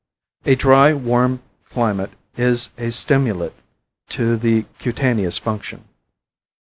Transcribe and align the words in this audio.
A 0.47 0.55
dry, 0.55 0.95
warm 0.95 1.43
climate 1.69 2.09
is 2.35 2.71
a 2.75 2.89
stimulant 2.89 3.53
to 4.09 4.35
the 4.35 4.65
cutaneous 4.79 5.37
function. 5.37 5.83